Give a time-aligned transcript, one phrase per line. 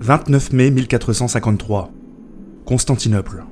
[0.00, 1.92] 29 mai 1453.
[2.64, 3.44] Constantinople.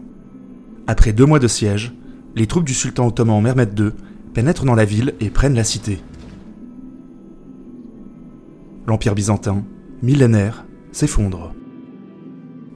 [0.89, 1.95] Après deux mois de siège,
[2.35, 3.91] les troupes du sultan ottoman Mehmed II
[4.35, 6.01] pénètrent dans la ville et prennent la cité.
[8.89, 9.65] L'Empire byzantin,
[10.03, 11.55] millénaire, s'effondre.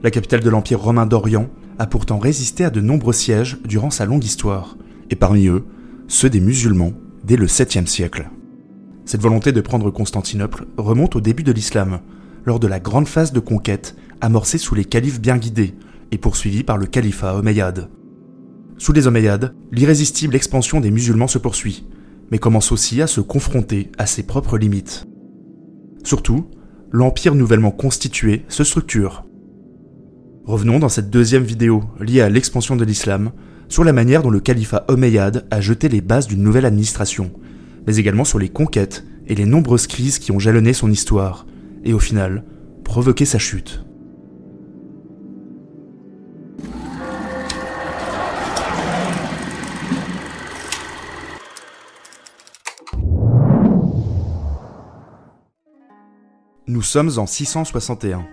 [0.05, 1.49] La capitale de l'Empire romain d'Orient
[1.81, 4.77] a pourtant résisté à de nombreux sièges durant sa longue histoire,
[5.11, 5.65] et parmi eux,
[6.07, 6.93] ceux des musulmans
[7.25, 8.31] dès le 7e siècle.
[9.05, 11.99] Cette volonté de prendre Constantinople remonte au début de l'islam,
[12.47, 15.75] lors de la grande phase de conquête amorcée sous les califes bien guidés
[16.13, 17.91] et poursuivie par le califat omeyyade.
[18.79, 21.87] Sous les Omeyyades, l'irrésistible expansion des musulmans se poursuit,
[22.31, 25.07] mais commence aussi à se confronter à ses propres limites.
[26.05, 26.47] Surtout,
[26.93, 29.25] l'empire nouvellement constitué se structure.
[30.45, 33.33] Revenons dans cette deuxième vidéo liée à l'expansion de l'islam
[33.69, 37.33] sur la manière dont le califat omeyyade a jeté les bases d'une nouvelle administration,
[37.87, 41.47] mais également sur les conquêtes et les nombreuses crises qui ont jalonné son histoire,
[41.87, 42.45] et au final,
[42.85, 43.85] provoqué sa chute.
[56.67, 58.27] Nous sommes en 661.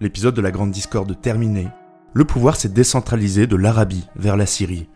[0.00, 1.68] L'épisode de la Grande Discorde terminé,
[2.14, 4.88] le pouvoir s'est décentralisé de l'Arabie vers la Syrie.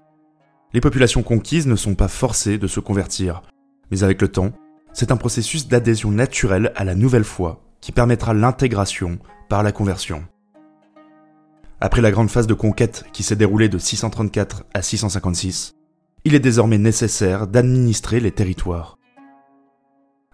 [0.73, 3.43] Les populations conquises ne sont pas forcées de se convertir,
[3.91, 4.53] mais avec le temps,
[4.95, 9.19] c'est un processus d'adhésion naturelle à la nouvelle foi qui permettra l'intégration
[9.51, 10.25] par la conversion.
[11.81, 15.75] Après la grande phase de conquête qui s'est déroulée de 634 à 656,
[16.25, 18.97] il est désormais nécessaire d'administrer les territoires.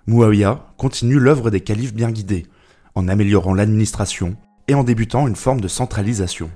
[0.07, 2.47] Muawiyah continue l'œuvre des califes bien guidés,
[2.95, 4.37] en améliorant l'administration
[4.69, 6.51] et en débutant une forme de centralisation.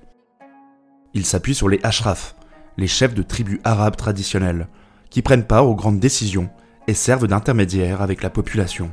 [1.15, 2.37] Il s'appuie sur les ashraf,
[2.77, 4.69] les chefs de tribus arabes traditionnelles,
[5.09, 6.51] qui prennent part aux grandes décisions
[6.87, 8.91] et servent d'intermédiaires avec la population.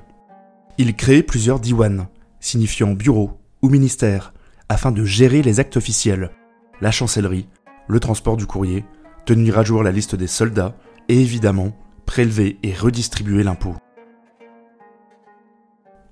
[0.82, 2.08] Il crée plusieurs diwan,
[2.40, 4.34] signifiant bureau ou ministère,
[4.70, 6.32] afin de gérer les actes officiels,
[6.80, 7.50] la chancellerie,
[7.90, 8.86] le transport du courrier,
[9.26, 10.78] tenir à jour la liste des soldats
[11.10, 13.76] et évidemment prélever et redistribuer l'impôt.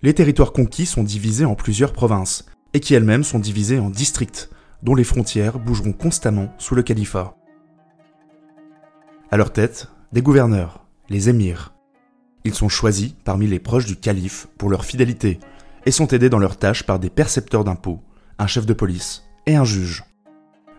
[0.02, 4.50] Les territoires conquis sont divisés en plusieurs provinces, et qui elles-mêmes sont divisées en districts,
[4.84, 7.38] dont les frontières bougeront constamment sous le califat.
[9.32, 11.74] À leur tête, des gouverneurs, les émirs,
[12.48, 15.40] ils sont choisis parmi les proches du calife pour leur fidélité
[15.86, 18.02] et sont aidés dans leurs tâches par des percepteurs d'impôts,
[18.40, 20.04] un chef de police et un juge.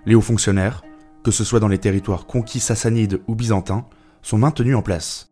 [0.06, 0.82] Les hauts fonctionnaires,
[1.22, 3.86] que ce soit dans les territoires conquis sassanides ou byzantins,
[4.22, 5.30] sont maintenus en place.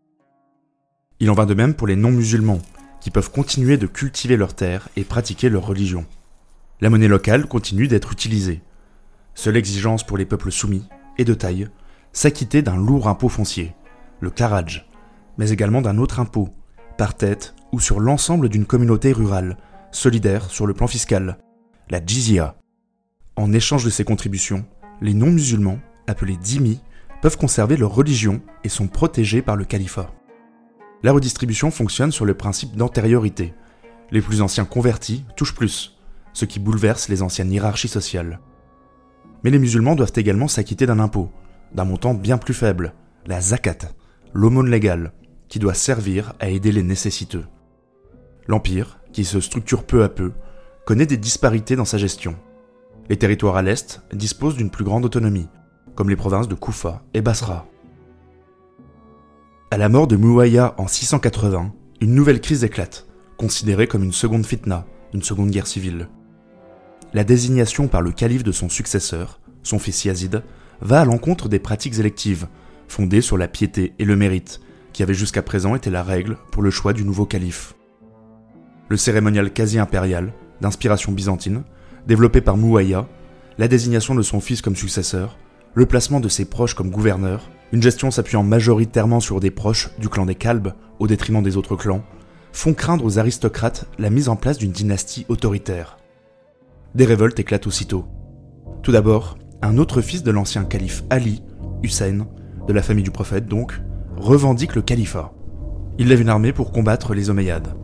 [1.21, 2.61] Il en va de même pour les non-musulmans,
[3.01, 6.05] qui peuvent continuer de cultiver leurs terres et pratiquer leur religion.
[6.81, 8.61] La monnaie locale continue d'être utilisée.
[9.35, 10.87] Seule exigence pour les peuples soumis
[11.17, 11.69] et de taille,
[12.13, 13.75] s'acquitter d'un lourd impôt foncier,
[14.21, 14.87] le karaj,
[15.39, 16.49] mais également d'un autre impôt,
[16.97, 19.57] par tête ou sur l'ensemble d'une communauté rurale,
[19.91, 21.39] solidaire sur le plan fiscal,
[21.91, 22.57] la jizya.
[23.37, 24.65] En échange de ces contributions,
[25.01, 26.81] les non-musulmans, appelés dhimmi,
[27.23, 30.11] peuvent conserver leur religion et sont protégés par le califat.
[31.03, 33.55] La redistribution fonctionne sur le principe d'antériorité.
[34.11, 35.99] Les plus anciens convertis touchent plus,
[36.33, 38.41] ce qui bouleverse les anciennes hiérarchies sociales.
[39.45, 41.31] Mais les musulmans doivent également s'acquitter d'un impôt,
[41.75, 42.95] d'un montant bien plus faible,
[43.27, 43.79] la zakat,
[44.33, 45.13] l'aumône légale,
[45.49, 47.45] qui doit servir à aider les nécessiteux.
[48.47, 50.33] L'Empire, qui se structure peu à peu,
[50.85, 52.37] connaît des disparités dans sa gestion.
[53.09, 55.49] Les territoires à l'Est disposent d'une plus grande autonomie,
[55.95, 57.67] comme les provinces de Koufa et Basra.
[59.71, 63.07] À la mort de Muawiyah en 680, une nouvelle crise éclate,
[63.37, 66.09] considérée comme une seconde fitna, une seconde guerre civile.
[67.13, 70.43] La désignation par le calife de son successeur, son fils Yazid,
[70.81, 72.47] va à l'encontre des pratiques électives,
[72.89, 74.61] fondées sur la piété et le mérite,
[74.97, 77.75] qui avait jusqu'à présent été la règle pour le choix du nouveau calife.
[78.89, 81.65] Le cérémonial quasi-impérial, d'inspiration byzantine,
[82.07, 83.07] développé par Mouaya,
[83.59, 85.37] la désignation de son fils comme successeur,
[85.75, 90.09] le placement de ses proches comme gouverneurs, une gestion s'appuyant majoritairement sur des proches du
[90.09, 92.03] clan des Kalbes au détriment des autres clans,
[92.53, 95.99] font craindre aux aristocrates la mise en place d'une dynastie autoritaire.
[96.95, 98.07] Des révoltes éclatent aussitôt.
[98.83, 101.43] Tout d'abord, un autre fils de l'ancien calife Ali,
[101.83, 102.27] Hussein,
[102.67, 103.79] de la famille du prophète donc,
[104.17, 105.33] revendique le califat.
[105.99, 107.75] Il lève une armée pour combattre les Omeyyades.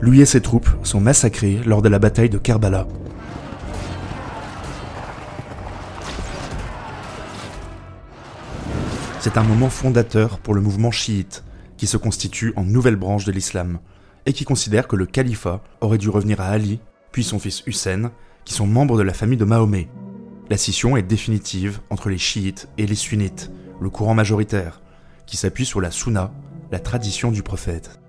[0.00, 2.86] Lui et ses troupes sont massacrés lors de la bataille de Kerbala.
[9.20, 11.42] C'est un moment fondateur pour le mouvement chiite,
[11.76, 13.80] qui se constitue en nouvelle branche de l'islam,
[14.24, 18.12] et qui considère que le califat aurait dû revenir à Ali, puis son fils Hussein,
[18.44, 19.88] qui sont membres de la famille de Mahomet.
[20.48, 23.50] La scission est définitive entre les chiites et les sunnites,
[23.80, 24.80] le courant majoritaire,
[25.26, 26.32] qui s'appuie sur la sunna,
[26.70, 28.00] la tradition du prophète.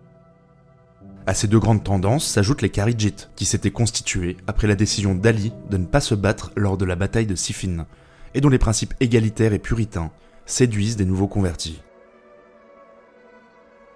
[1.25, 5.51] À ces deux grandes tendances s'ajoutent les Kharidjites, qui s'étaient constitués après la décision d'Ali
[5.69, 7.85] de ne pas se battre lors de la bataille de Siffin,
[8.33, 10.11] et dont les principes égalitaires et puritains
[10.45, 11.81] séduisent des nouveaux convertis.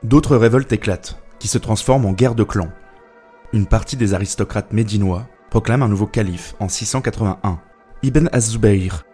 [0.03, 2.71] D'autres révoltes éclatent, qui se transforment en guerre de clans.
[3.53, 7.59] Une partie des aristocrates médinois proclame un nouveau calife en 681,
[8.03, 9.05] Ibn az-Zubayr.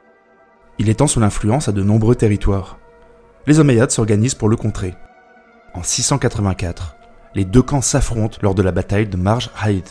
[0.80, 2.80] Il étend son influence à de nombreux territoires.
[3.48, 4.94] Les Omeyyades s'organisent pour le contrer.
[5.74, 6.98] En 684,
[7.34, 9.86] les deux camps s'affrontent lors de la bataille de Marj Haïd,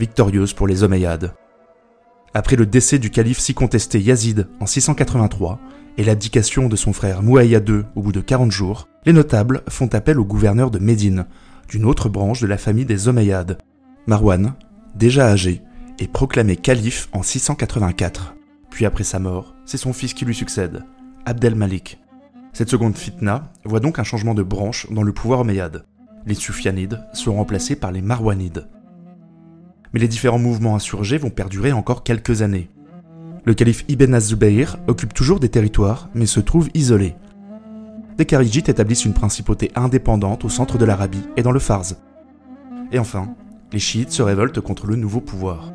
[0.00, 1.32] victorieuse pour les Omeyyades.
[2.34, 5.60] Après le décès du calife si contesté Yazid en 683
[5.98, 9.94] et l'abdication de son frère Mouaïa II au bout de 40 jours, les notables font
[9.94, 11.26] appel au gouverneur de Médine,
[11.68, 13.58] d'une autre branche de la famille des Omeyyades.
[14.08, 14.54] Marwan,
[14.96, 15.62] déjà âgé,
[16.00, 18.34] est proclamé calife en 684.
[18.68, 20.82] Puis après sa mort, c'est son fils qui lui succède,
[21.24, 22.00] Abdel Malik.
[22.56, 25.84] Cette seconde fitna voit donc un changement de branche dans le pouvoir omeyyade.
[26.24, 28.66] Les Sufyanides sont remplacés par les Marwanides
[29.92, 32.68] mais les différents mouvements insurgés vont perdurer encore quelques années.
[33.46, 37.14] Le calife Ibn az-Zubayr occupe toujours des territoires, mais se trouve isolé.
[38.18, 41.94] Les Kharidjites établissent une principauté indépendante au centre de l'Arabie et dans le Fars.
[42.92, 43.34] Et enfin,
[43.72, 45.72] les chiites se révoltent contre le nouveau pouvoir.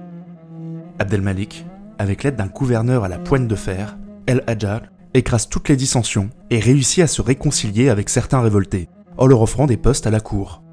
[0.99, 1.65] Abdel Malik,
[1.97, 3.97] avec l'aide d'un gouverneur à la poigne de fer,
[4.27, 8.87] El Hajjal, écrase toutes les dissensions et réussit à se réconcilier avec certains révoltés,
[9.17, 10.63] en leur offrant des postes à la cour.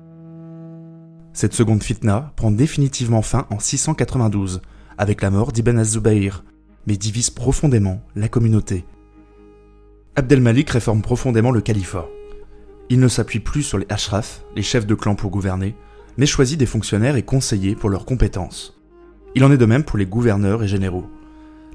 [1.32, 4.62] Cette seconde fitna prend définitivement fin en 692,
[4.96, 6.44] avec la mort d'Ibn az-Zubayr,
[6.86, 8.84] mais divise profondément la communauté.
[10.16, 12.06] Abdelmalik réforme profondément le califat.
[12.90, 15.76] Il ne s'appuie plus sur les ashraf, les chefs de clan pour gouverner,
[16.16, 18.80] mais choisit des fonctionnaires et conseillers pour leurs compétences.
[19.34, 21.06] Il en est de même pour les gouverneurs et généraux.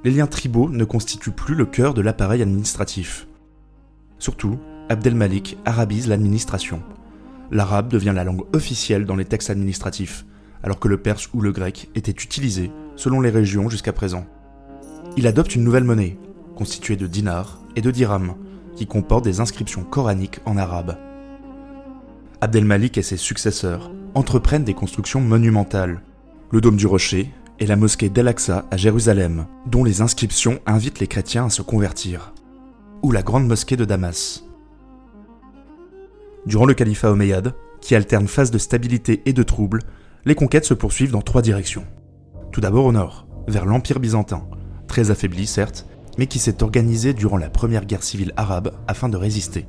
[0.04, 3.28] Les liens tribaux ne constituent plus le cœur de l'appareil administratif.
[4.20, 4.60] Surtout,
[4.90, 6.82] Abdelmalik arabise l'administration
[7.54, 10.26] l'arabe devient la langue officielle dans les textes administratifs,
[10.64, 14.26] alors que le perse ou le grec étaient utilisés selon les régions jusqu'à présent.
[15.18, 16.18] Il adopte une nouvelle monnaie,
[16.56, 18.36] constituée de dinars et de dirhams,
[18.76, 20.98] qui comporte des inscriptions coraniques en arabe.
[22.42, 26.02] Abdelmalik et ses successeurs entreprennent des constructions monumentales,
[26.52, 31.08] le dôme du rocher et la mosquée d'Al-Aqsa à Jérusalem, dont les inscriptions invitent les
[31.08, 32.34] chrétiens à se convertir,
[33.02, 34.44] ou la grande mosquée de Damas.
[36.46, 39.80] Durant le califat omeyyade, qui alterne phase de stabilité et de trouble,
[40.26, 41.86] les conquêtes se poursuivent dans trois directions.
[42.52, 44.48] Tout d'abord au nord, vers l'Empire byzantin,
[44.88, 45.86] très affaibli certes,
[46.18, 49.66] mais qui s'est organisé durant la première guerre civile arabe afin de résister.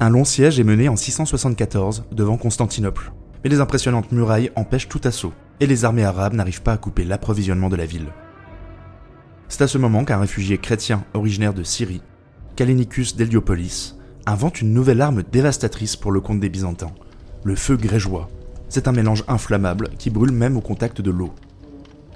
[0.00, 3.12] Un long siège est mené en 674 devant Constantinople,
[3.42, 7.04] mais les impressionnantes murailles empêchent tout assaut, et les armées arabes n'arrivent pas à couper
[7.04, 8.12] l'approvisionnement de la ville.
[9.48, 12.02] C'est à ce moment qu'un réfugié chrétien originaire de Syrie,
[12.56, 13.96] Kalinicus d'Héliopolis,
[14.26, 16.92] invente une nouvelle arme dévastatrice pour le compte des Byzantins,
[17.44, 18.28] le feu grégeois.
[18.68, 21.32] C'est un mélange inflammable qui brûle même au contact de l'eau.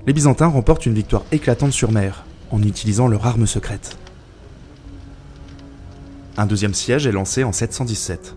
[0.06, 3.96] Les Byzantins remportent une victoire éclatante sur mer, en utilisant leur arme secrète.
[6.36, 8.36] Un deuxième siège est lancé en 717.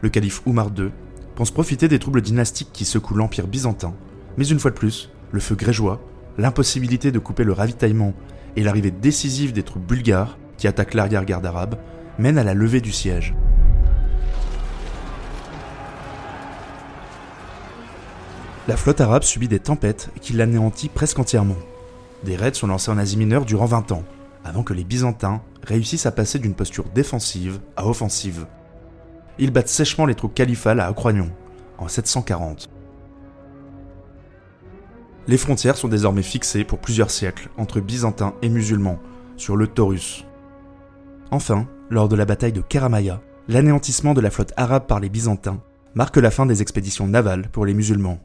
[0.00, 0.90] Le calife Oumar II
[1.34, 3.94] pense profiter des troubles dynastiques qui secouent l'empire byzantin,
[4.40, 6.00] mais une fois de plus, le feu grégeois,
[6.38, 8.14] l'impossibilité de couper le ravitaillement
[8.56, 11.74] et l'arrivée décisive des troupes bulgares qui attaquent l'arrière-garde arabe
[12.18, 13.34] mène à la levée du siège.
[18.66, 21.58] La flotte arabe subit des tempêtes qui l'anéantissent presque entièrement.
[22.24, 24.04] Des raids sont lancés en Asie mineure durant 20 ans,
[24.42, 28.46] avant que les Byzantins réussissent à passer d'une posture défensive à offensive.
[29.38, 31.28] Ils battent sèchement les troupes califales à Acroignon,
[31.76, 32.70] en 740.
[35.30, 38.98] Les frontières sont désormais fixées pour plusieurs siècles entre Byzantins et musulmans,
[39.36, 40.24] sur le Taurus.
[41.30, 45.62] Enfin, lors de la bataille de Keramaya, l'anéantissement de la flotte arabe par les Byzantins
[45.94, 48.18] marque la fin des expéditions navales pour les musulmans.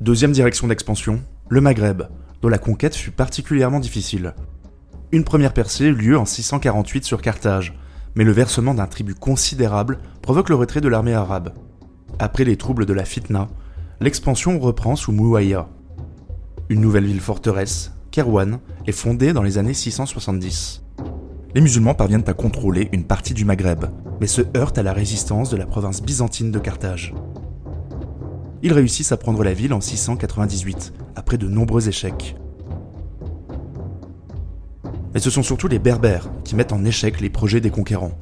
[0.00, 2.04] Deuxième direction d'expansion, le Maghreb,
[2.40, 4.36] dont la conquête fut particulièrement difficile.
[5.10, 7.76] Une première percée eut lieu en 648 sur Carthage,
[8.14, 11.52] mais le versement d'un tribut considérable provoque le retrait de l'armée arabe.
[12.18, 13.48] Après les troubles de la Fitna,
[14.00, 15.68] l'expansion reprend sous Mouaïa.
[16.68, 20.82] Une nouvelle ville forteresse, Kerouan est fondée dans les années 670.
[21.54, 23.86] Les musulmans parviennent à contrôler une partie du Maghreb,
[24.20, 27.14] mais se heurtent à la résistance de la province byzantine de Carthage.
[28.62, 32.36] Ils réussissent à prendre la ville en 698, après de nombreux échecs.
[35.12, 38.18] Mais ce sont surtout les Berbères qui mettent en échec les projets des conquérants.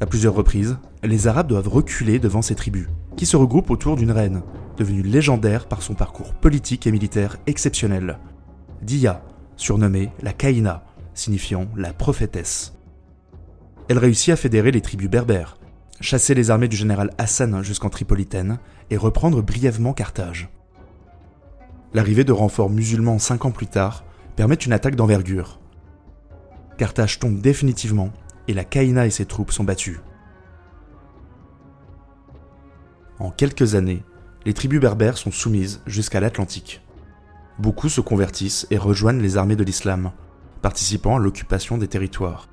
[0.00, 2.88] À plusieurs reprises, les Arabes doivent reculer devant ces tribus,
[3.20, 4.40] qui se regroupent autour d'une reine,
[4.78, 8.18] devenue légendaire par son parcours politique et militaire exceptionnel.
[8.80, 9.22] Dia,
[9.56, 12.72] surnommée la Kaïna, signifiant la prophétesse.
[13.90, 15.58] Elle réussit à fédérer les tribus berbères,
[16.00, 18.58] chasser les armées du général Hassan jusqu'en Tripolitaine
[18.88, 20.48] et reprendre brièvement Carthage.
[21.92, 25.60] L'arrivée de renforts musulmans cinq ans plus tard permet une attaque d'envergure.
[26.78, 28.14] Carthage tombe définitivement
[28.48, 30.00] et la Caïna et ses troupes sont battues.
[33.20, 34.02] En quelques années,
[34.46, 36.80] les tribus berbères sont soumises jusqu'à l'Atlantique.
[37.58, 40.12] Beaucoup se convertissent et rejoignent les armées de l'islam,
[40.62, 42.48] participant à l'occupation des territoires.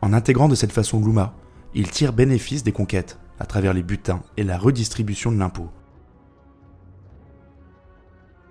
[0.00, 1.34] En intégrant de cette façon l'Ouma,
[1.74, 5.68] ils tirent bénéfice des conquêtes à travers les butins et la redistribution de l'impôt.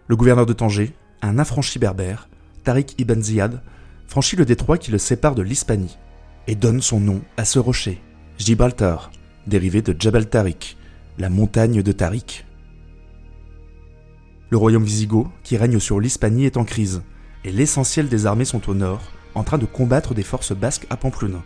[0.08, 2.30] Le gouverneur de Tanger, un affranchi berbère,
[2.64, 3.64] Tariq ibn Ziyad,
[4.06, 5.98] franchit le détroit qui le sépare de l'Hispanie
[6.46, 8.00] et donne son nom à ce rocher,
[8.38, 9.10] Gibraltar,
[9.48, 10.78] dérivé de Jabal Tariq,
[11.20, 12.44] la montagne de Tariq.
[14.50, 17.04] Le royaume wisigoth, qui règne sur l'Hispanie, est en crise,
[17.44, 19.02] et l'essentiel des armées sont au nord,
[19.36, 21.44] en train de combattre des forces basques à Pamplona.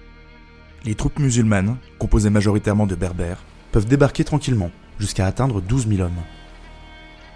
[0.86, 3.44] Les troupes musulmanes, composées majoritairement de berbères,
[3.74, 6.24] peuvent débarquer tranquillement, jusqu'à atteindre 12 000 hommes.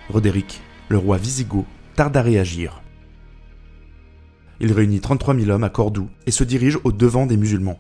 [0.10, 2.82] Roderick, le roi wisigoth, tarde à réagir.
[4.62, 7.80] Il réunit 33 000 hommes à Cordoue et se dirige au devant des musulmans.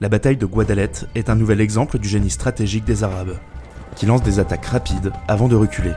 [0.00, 3.38] La bataille de Guadalete est un nouvel exemple du génie stratégique des Arabes
[3.96, 5.94] qui lance des attaques rapides avant de reculer.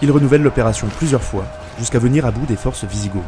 [0.00, 1.44] Il renouvelle l'opération plusieurs fois,
[1.78, 3.22] jusqu'à venir à bout des forces visigoths.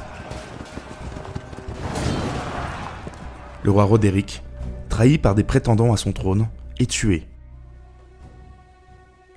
[3.63, 4.43] Le roi Roderick,
[4.89, 7.27] trahi par des prétendants à son trône, est tué.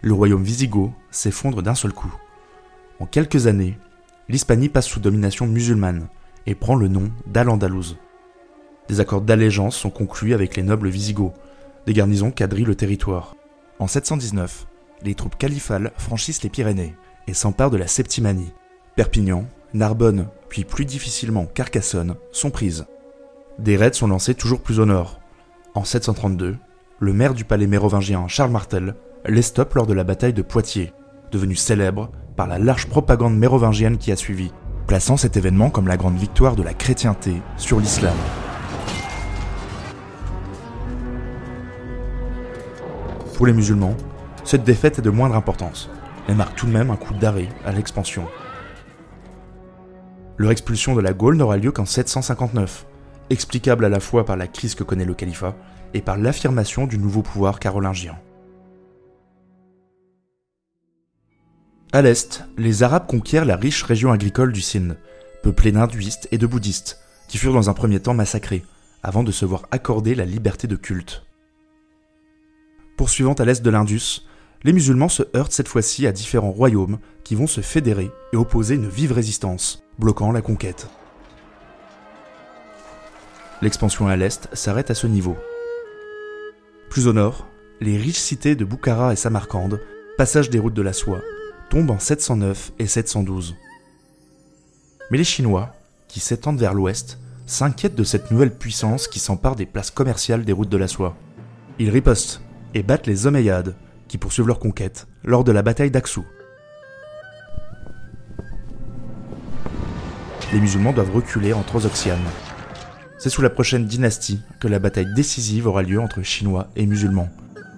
[0.01, 2.13] Le royaume wisigoth s'effondre d'un seul coup.
[3.00, 3.77] En quelques années,
[4.29, 6.08] l'Hispanie passe sous domination musulmane
[6.46, 7.98] et prend le nom d'Al-Andalouse.
[8.89, 11.34] Des accords d'allégeance sont conclus avec les nobles visigoths,
[11.86, 13.36] des garnisons quadrillent le territoire.
[13.80, 14.68] En 719,
[15.03, 16.96] les troupes califales franchissent les Pyrénées
[17.27, 18.53] et s'emparent de la Septimanie.
[18.96, 22.86] Perpignan, Narbonne, puis plus difficilement Carcassonne sont prises.
[23.60, 25.20] Des raids sont lancés toujours plus au nord.
[25.75, 26.58] En 732,
[27.00, 30.94] le maire du palais mérovingien Charles Martel les stoppe lors de la bataille de Poitiers,
[31.32, 34.51] devenue célèbre par la large propagande mérovingienne qui a suivi,
[34.88, 38.15] plaçant cet événement comme la grande victoire de la chrétienté sur l'islam.
[43.36, 43.98] Pour les musulmans,
[44.44, 45.90] cette défaite est de moindre importance.
[46.28, 48.28] Elle marque tout de même un coup d'arrêt à l'expansion.
[50.38, 52.86] Leur expulsion de la Gaule n'aura lieu qu'en 759,
[53.30, 55.56] explicable à la fois par la crise que connaît le califat
[55.94, 58.16] et par l'affirmation du nouveau pouvoir carolingien.
[61.92, 64.98] À l'est, les Arabes conquièrent la riche région agricole du Sindh,
[65.44, 68.63] peuplée d'hindouistes et de bouddhistes, qui furent dans un premier temps massacrés,
[69.04, 71.24] avant de se voir accorder la liberté de culte.
[73.03, 74.22] Poursuivant à l'est de l'Indus,
[74.63, 78.75] les musulmans se heurtent cette fois-ci à différents royaumes qui vont se fédérer et opposer
[78.75, 80.88] une vive résistance, bloquant la conquête.
[83.62, 85.36] L'expansion à l'est s'arrête à ce niveau.
[86.89, 87.45] Plus au nord,
[87.81, 89.81] les riches cités de Boukhara et Samarcande,
[90.17, 91.19] passage des routes de la soie,
[91.69, 93.53] tombent en 709 et 712.
[95.12, 95.74] Mais les Chinois,
[96.07, 100.53] qui s'étendent vers l'ouest, s'inquiètent de cette nouvelle puissance qui s'empare des places commerciales des
[100.53, 101.17] routes de la soie.
[101.79, 102.39] Ils ripostent
[102.74, 103.75] et battent les Omeyyades,
[104.08, 106.25] qui poursuivent leur conquête lors de la bataille d'Aksou.
[110.51, 112.20] Les musulmans doivent reculer en Transoxiane.
[113.18, 117.30] C'est sous la prochaine dynastie que la bataille décisive aura lieu entre Chinois et musulmans,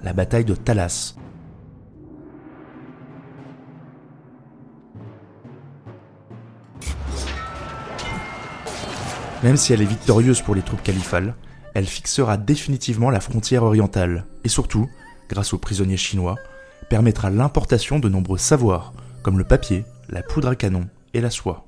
[0.04, 1.16] la bataille de Talas.
[9.44, 11.36] Même si elle est victorieuse pour les troupes califales,
[11.76, 14.90] elle fixera définitivement la frontière orientale et surtout,
[15.30, 16.38] grâce aux prisonniers chinois,
[16.90, 21.68] permettra l'importation de nombreux savoirs comme le papier, la poudre à canon et la soie.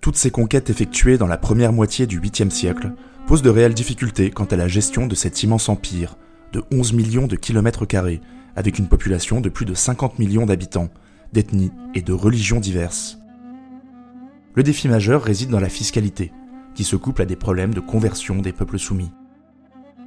[0.00, 2.92] Toutes ces conquêtes effectuées dans la première moitié du 8e siècle
[3.26, 6.16] posent de réelles difficultés quant à la gestion de cet immense empire
[6.52, 8.20] de 11 millions de kilomètres carrés
[8.56, 10.90] avec une population de plus de 50 millions d'habitants,
[11.32, 13.18] d'ethnies et de religions diverses.
[14.54, 16.32] Le défi majeur réside dans la fiscalité,
[16.76, 19.10] qui se couple à des problèmes de conversion des peuples soumis.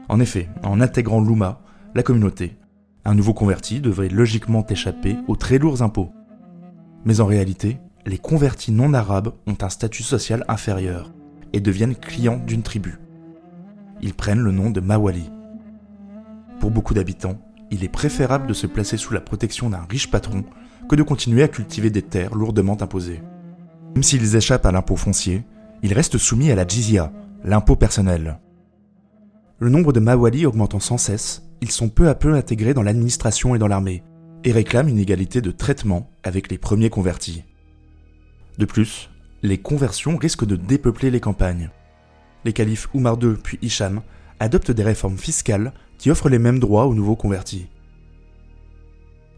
[0.08, 1.62] En effet, en intégrant l'Ouma,
[1.96, 2.58] la communauté,
[3.04, 6.12] un nouveau converti devrait logiquement échapper aux très lourds impôts.
[7.06, 11.12] Mais en réalité, les convertis non arabes ont un statut social inférieur
[11.54, 13.00] et deviennent clients d'une tribu.
[14.02, 15.32] Ils prennent le nom de Mawali.
[16.60, 20.44] Pour beaucoup d'habitants, il est préférable de se placer sous la protection d'un riche patron
[20.88, 23.22] que de continuer à cultiver des terres lourdement imposées.
[23.96, 25.44] Même s'ils échappent à l'impôt foncier,
[25.84, 27.12] ils restent soumis à la jizya,
[27.44, 28.40] l'impôt personnel.
[29.60, 33.56] Le nombre de Mawali augmentant sans cesse, ils sont peu à peu intégrés dans l'administration
[33.56, 34.04] et dans l'armée,
[34.44, 37.44] et réclament une égalité de traitement avec les premiers convertis.
[38.58, 39.10] De plus,
[39.44, 41.70] les conversions risquent de dépeupler les campagnes.
[42.46, 44.02] Les califes Oumar II puis Hicham
[44.40, 47.68] adoptent des réformes fiscales qui offrent les mêmes droits aux nouveaux convertis.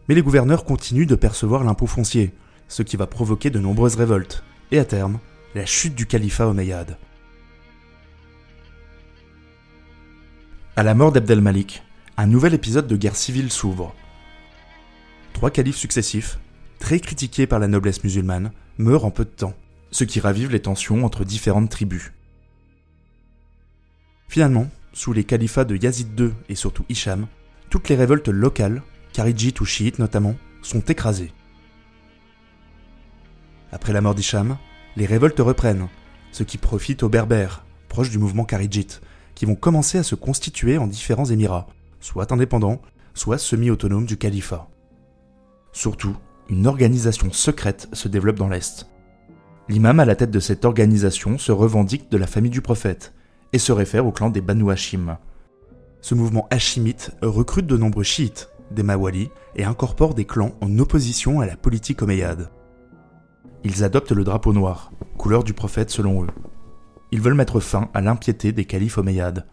[0.08, 2.32] Mais les gouverneurs continuent de percevoir l'impôt foncier,
[2.68, 5.18] ce qui va provoquer de nombreuses révoltes, et à terme,
[5.54, 6.96] la chute du califat omeyyade.
[10.76, 11.82] À la mort d'Abdel-Malik,
[12.16, 13.94] un nouvel épisode de guerre civile s'ouvre.
[15.34, 16.38] Trois califes successifs,
[16.78, 19.54] très critiqués par la noblesse musulmane, meurent en peu de temps,
[19.90, 22.12] ce qui ravive les tensions entre différentes tribus.
[24.28, 27.26] Finalement, sous les califats de Yazid II et surtout Hicham,
[27.68, 28.82] toutes les révoltes locales,
[29.12, 31.32] kharidjites ou chiites notamment, sont écrasées.
[33.70, 34.56] Après la mort d'Hicham,
[34.96, 35.88] les révoltes reprennent,
[36.32, 39.00] ce qui profite aux Berbères, proches du mouvement kharidjite,
[39.34, 41.66] qui vont commencer à se constituer en différents émirats,
[42.00, 42.80] soit indépendants,
[43.14, 44.68] soit semi-autonomes du califat.
[45.72, 46.16] Surtout,
[46.48, 48.88] une organisation secrète se développe dans l'Est.
[49.68, 53.14] L'imam à la tête de cette organisation se revendique de la famille du prophète
[53.52, 55.16] et se réfère au clan des Banu Hashim.
[56.00, 61.40] Ce mouvement hashimite recrute de nombreux chiites, des Mawali, et incorpore des clans en opposition
[61.40, 62.50] à la politique omeyyade.
[63.64, 66.30] Ils adoptent le drapeau noir, couleur du prophète selon eux.
[67.12, 69.46] Ils veulent mettre fin à l'impiété des califes omeyyades.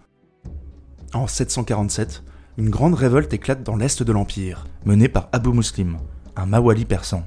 [1.13, 2.24] En 747,
[2.58, 5.98] une grande révolte éclate dans l'est de l'Empire, menée par Abu Muslim,
[6.36, 7.24] un Mawali persan.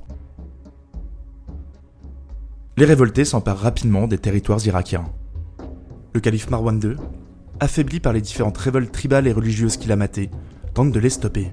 [2.76, 5.04] Les révoltés s'emparent rapidement des territoires irakiens.
[6.14, 6.96] Le calife Marwan II,
[7.60, 10.30] affaibli par les différentes révoltes tribales et religieuses qu'il a matées,
[10.74, 11.52] tente de les stopper.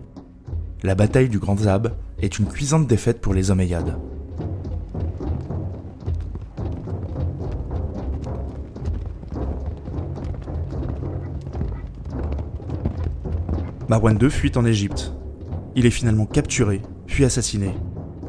[0.81, 3.97] La bataille du Grand Zab est une cuisante défaite pour les Omeyyades.
[13.89, 15.11] Marwan II fuit en Égypte.
[15.75, 17.71] Il est finalement capturé, puis assassiné.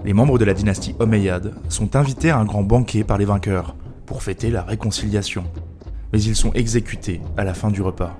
[0.07, 3.76] Les membres de la dynastie Omeyyade sont invités à un grand banquet par les vainqueurs
[4.07, 5.45] pour fêter la réconciliation.
[6.14, 8.19] Mais ils sont exécutés à la fin du repas.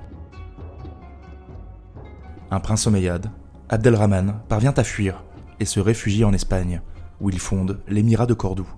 [2.50, 3.30] Un prince Omeyyade,
[3.70, 5.25] Abdelrahman, parvient à fuir
[5.61, 6.82] et se réfugie en Espagne,
[7.23, 8.69] où il fonde l'émirat de Cordoue.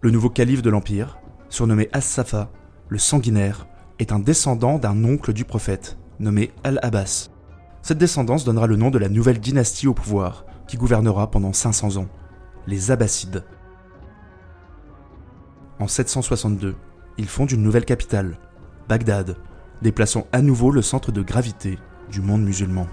[0.00, 2.52] Le nouveau calife de l'Empire, surnommé As-Safa,
[2.88, 3.66] le sanguinaire,
[3.98, 7.30] est un descendant d'un oncle du prophète, nommé Al-Abbas.
[7.82, 11.96] Cette descendance donnera le nom de la nouvelle dynastie au pouvoir, qui gouvernera pendant 500
[11.96, 12.08] ans,
[12.66, 13.44] les Abbassides.
[15.78, 16.76] En 762,
[17.18, 18.38] ils fondent une nouvelle capitale,
[18.88, 19.36] Bagdad,
[19.82, 21.78] déplaçant à nouveau le centre de gravité
[22.10, 22.86] du monde musulman.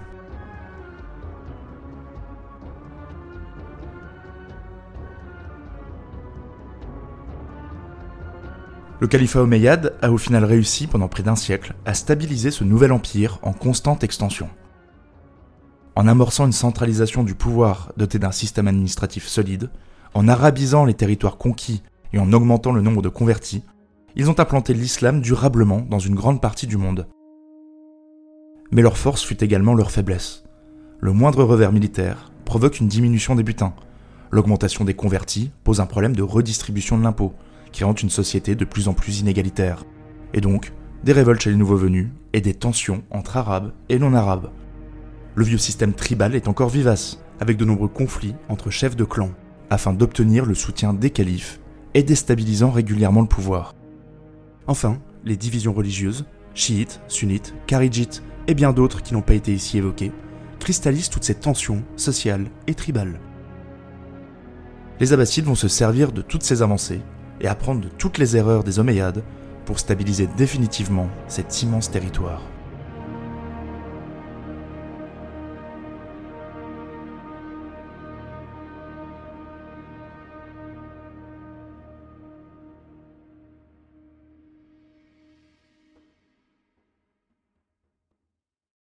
[9.00, 12.90] Le califat omeyyade a au final réussi pendant près d'un siècle à stabiliser ce nouvel
[12.90, 14.48] empire en constante extension.
[15.94, 19.70] En amorçant une centralisation du pouvoir doté d'un système administratif solide,
[20.14, 21.82] en arabisant les territoires conquis
[22.12, 23.62] et en augmentant le nombre de convertis,
[24.16, 27.06] ils ont implanté l'islam durablement dans une grande partie du monde.
[28.72, 30.42] Mais leur force fut également leur faiblesse.
[30.98, 33.74] Le moindre revers militaire provoque une diminution des butins.
[34.32, 37.32] L'augmentation des convertis pose un problème de redistribution de l'impôt,
[37.72, 39.84] créant une société de plus en plus inégalitaire.
[40.34, 40.72] Et donc,
[41.04, 44.50] des révoltes chez les nouveaux venus et des tensions entre arabes et non-arabes.
[45.34, 49.32] Le vieux système tribal est encore vivace, avec de nombreux conflits entre chefs de clans,
[49.70, 51.60] afin d'obtenir le soutien des califes
[51.94, 53.74] et déstabilisant régulièrement le pouvoir.
[54.66, 59.78] Enfin, les divisions religieuses, chiites, sunnites, kharidjites et bien d'autres qui n'ont pas été ici
[59.78, 60.12] évoquées,
[60.58, 63.20] cristallisent toutes ces tensions sociales et tribales.
[65.00, 67.00] Les Abbassides vont se servir de toutes ces avancées
[67.40, 69.22] et apprendre de toutes les erreurs des Omeyyades
[69.64, 72.42] pour stabiliser définitivement cet immense territoire.